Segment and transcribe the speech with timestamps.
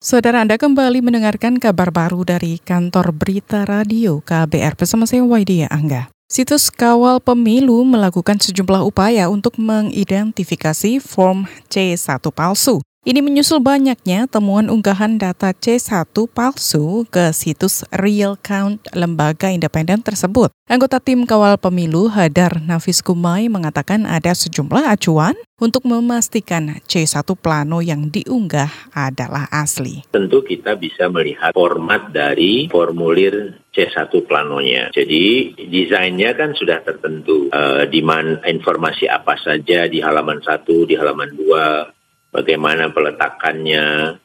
[0.00, 6.08] Saudara Anda kembali mendengarkan kabar baru dari kantor berita radio KBR bersama saya Waidia Angga.
[6.24, 12.80] Situs Kawal Pemilu melakukan sejumlah upaya untuk mengidentifikasi form C1 palsu.
[13.00, 20.52] Ini menyusul banyaknya temuan unggahan data C1 palsu ke situs Real Count lembaga independen tersebut.
[20.68, 27.80] Anggota tim kawal pemilu Hadar Nafis Kumai mengatakan ada sejumlah acuan untuk memastikan C1 plano
[27.80, 30.04] yang diunggah adalah asli.
[30.12, 34.92] Tentu kita bisa melihat format dari formulir C1 planonya.
[34.92, 37.48] Jadi desainnya kan sudah tertentu.
[37.48, 41.96] Uh, di mana informasi apa saja di halaman 1, di halaman 2,
[42.30, 44.16] bagaimana peletakannya,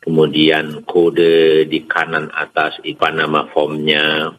[0.00, 4.32] kemudian kode di kanan atas apa nama formnya,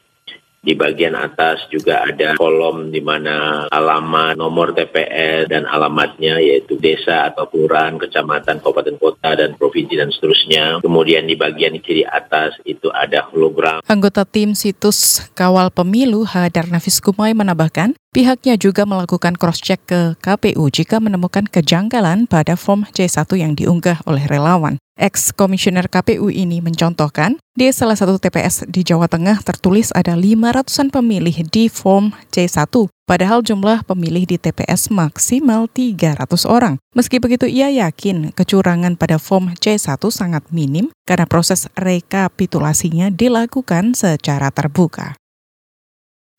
[0.61, 7.33] di bagian atas juga ada kolom di mana alamat, nomor TPS, dan alamatnya yaitu desa
[7.33, 10.85] atau kelurahan, kecamatan, kabupaten kota, dan provinsi dan seterusnya.
[10.85, 13.81] Kemudian di bagian kiri atas itu ada hologram.
[13.89, 20.67] Anggota tim situs Kawal Pemilu Hadar Nafis Kumai menambahkan, Pihaknya juga melakukan cross-check ke KPU
[20.67, 24.75] jika menemukan kejanggalan pada form C1 yang diunggah oleh relawan.
[24.99, 31.47] Ex-komisioner KPU ini mencontohkan, di salah satu TPS di Jawa Tengah tertulis ada 500-an pemilih
[31.47, 32.67] di form C1,
[33.07, 36.75] padahal jumlah pemilih di TPS maksimal 300 orang.
[36.91, 44.51] Meski begitu, ia yakin kecurangan pada form C1 sangat minim karena proses rekapitulasinya dilakukan secara
[44.51, 45.20] terbuka.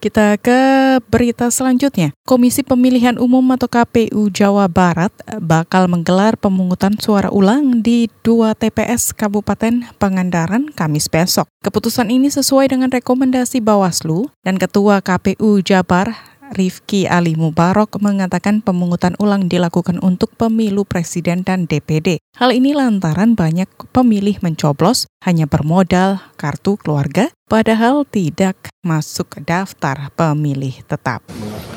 [0.03, 2.11] Kita ke berita selanjutnya.
[2.27, 9.14] Komisi Pemilihan Umum atau KPU Jawa Barat bakal menggelar pemungutan suara ulang di dua TPS
[9.14, 11.47] Kabupaten Pangandaran Kamis besok.
[11.62, 19.17] Keputusan ini sesuai dengan rekomendasi Bawaslu dan Ketua KPU Jabar Rifki Ali Mubarok mengatakan pemungutan
[19.17, 22.20] ulang dilakukan untuk pemilu presiden dan DPD.
[22.36, 30.77] Hal ini lantaran banyak pemilih mencoblos hanya bermodal kartu keluarga, padahal tidak masuk daftar pemilih
[30.84, 31.25] tetap.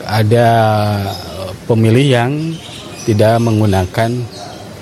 [0.03, 0.47] Ada
[1.65, 2.31] pemilih yang
[3.07, 4.11] tidak menggunakan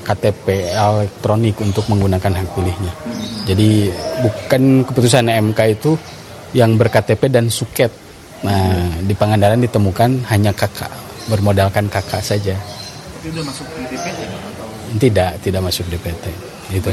[0.04, 2.94] KTP elektronik untuk menggunakan hak pilihnya.
[3.46, 3.94] Jadi
[4.26, 5.96] bukan keputusan MK itu
[6.52, 8.03] yang berKTP dan suket
[8.44, 10.92] Nah, di Pangandaran ditemukan hanya kakak,
[11.32, 12.60] bermodalkan kakak saja.
[13.24, 14.68] Itu sudah masuk di DPT atau?
[15.00, 16.26] Tidak, tidak masuk DPT.
[16.76, 16.92] Itu.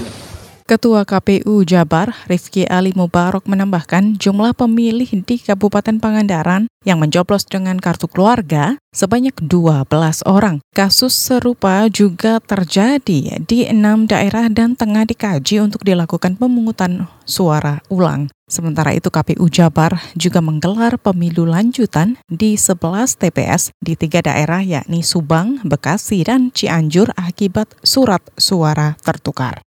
[0.71, 7.83] Ketua KPU Jabar, Rifki Ali Mubarok menambahkan jumlah pemilih di Kabupaten Pangandaran yang mencoblos dengan
[7.83, 9.91] kartu keluarga sebanyak 12
[10.31, 10.63] orang.
[10.71, 18.31] Kasus serupa juga terjadi di enam daerah dan tengah dikaji untuk dilakukan pemungutan suara ulang.
[18.47, 25.03] Sementara itu KPU Jabar juga menggelar pemilu lanjutan di 11 TPS di tiga daerah yakni
[25.03, 29.67] Subang, Bekasi, dan Cianjur akibat surat suara tertukar.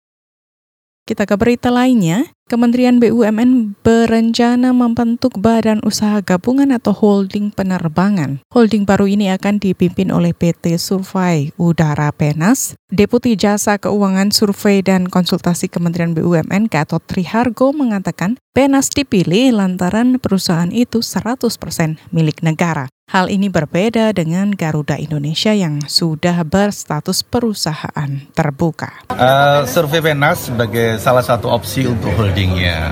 [1.01, 8.41] Kita ke berita lainnya, Kementerian BUMN berencana membentuk badan usaha gabungan atau holding penerbangan.
[8.49, 12.73] Holding baru ini akan dipimpin oleh PT Survei Udara Penas.
[12.91, 20.67] Deputi Jasa Keuangan Survei dan Konsultasi Kementerian BUMN Gatot Trihargo mengatakan Penas dipilih lantaran perusahaan
[20.75, 21.47] itu 100%
[22.11, 22.91] milik negara.
[23.11, 29.03] Hal ini berbeda dengan Garuda Indonesia yang sudah berstatus perusahaan terbuka.
[29.11, 32.07] Uh, survei Penas sebagai salah satu opsi untuk
[32.41, 32.89] holdingnya.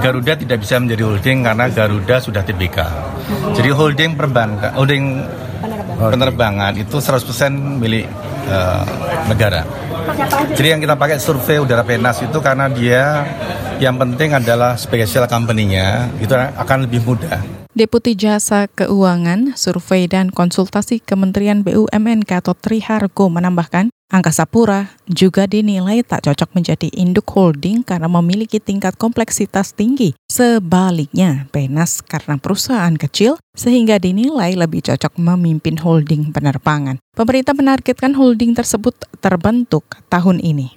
[0.00, 2.78] Garuda tidak bisa menjadi holding karena Garuda sudah TBK.
[3.52, 5.20] Jadi holding perbankan, holding
[5.98, 8.06] penerbangan itu 100% milik
[8.48, 8.86] uh,
[9.28, 9.66] negara.
[10.54, 13.26] Jadi yang kita pakai survei udara Penas itu karena dia
[13.82, 17.57] yang penting adalah special company-nya itu akan lebih mudah.
[17.78, 26.02] Deputi Jasa Keuangan, Survei dan Konsultasi Kementerian BUMN Gatot Trihargo menambahkan, Angkasa Pura juga dinilai
[26.02, 30.18] tak cocok menjadi induk holding karena memiliki tingkat kompleksitas tinggi.
[30.26, 36.98] Sebaliknya, Penas karena perusahaan kecil sehingga dinilai lebih cocok memimpin holding penerbangan.
[37.14, 40.74] Pemerintah menargetkan holding tersebut terbentuk tahun ini.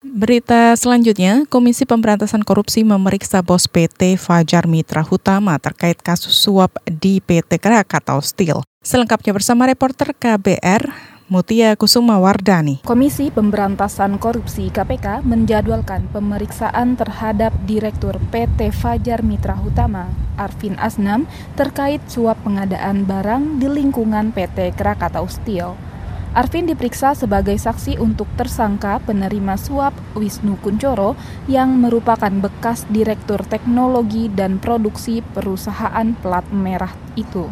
[0.00, 7.20] Berita selanjutnya, Komisi Pemberantasan Korupsi memeriksa bos PT Fajar Mitra Hutama terkait kasus suap di
[7.20, 8.64] PT Krakatau Steel.
[8.80, 10.88] Selengkapnya bersama reporter KBR
[11.28, 12.80] Mutia Kusuma Wardani.
[12.80, 20.08] Komisi Pemberantasan Korupsi KPK menjadwalkan pemeriksaan terhadap Direktur PT Fajar Mitra Hutama,
[20.40, 21.28] Arvin Asnam,
[21.60, 25.89] terkait suap pengadaan barang di lingkungan PT Krakatau Steel.
[26.30, 31.18] Arvin diperiksa sebagai saksi untuk tersangka penerima suap Wisnu Kuncoro
[31.50, 37.50] yang merupakan bekas Direktur Teknologi dan Produksi perusahaan plat merah itu.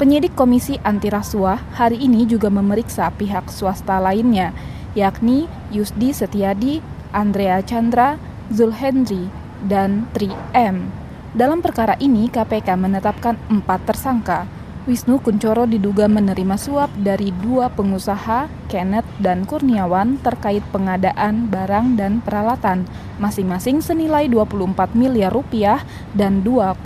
[0.00, 4.56] Penyidik Komisi Anti Rasuah hari ini juga memeriksa pihak swasta lainnya,
[4.96, 6.80] yakni Yusdi Setiadi,
[7.12, 8.16] Andrea Chandra,
[8.48, 9.28] Zulhendri,
[9.68, 10.88] dan Tri M.
[11.36, 14.61] Dalam perkara ini, KPK menetapkan empat tersangka.
[14.82, 22.18] Wisnu Kuncoro diduga menerima suap dari dua pengusaha, Kenneth dan Kurniawan, terkait pengadaan barang dan
[22.18, 22.82] peralatan,
[23.22, 25.86] masing-masing senilai 24 miliar rupiah
[26.18, 26.82] dan 2,4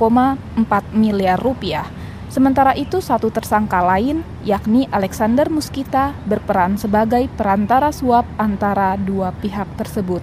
[0.93, 1.88] miliar rupiah.
[2.28, 9.72] Sementara itu, satu tersangka lain, yakni Alexander Muskita, berperan sebagai perantara suap antara dua pihak
[9.81, 10.20] tersebut.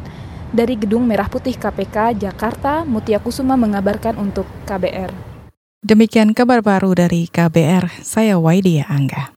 [0.54, 5.33] Dari Gedung Merah Putih KPK Jakarta, Mutia Kusuma mengabarkan untuk KBR.
[5.84, 9.33] Demikian kabar baru dari KBR, saya Waidia Angga.